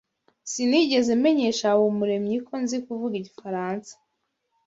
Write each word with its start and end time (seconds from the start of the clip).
Sinigeze 0.51 1.11
menyesha 1.23 1.65
Habumuremyi 1.71 2.35
ko 2.47 2.53
nzi 2.63 2.77
kuvuga 2.85 3.13
igifaransa. 3.17 3.93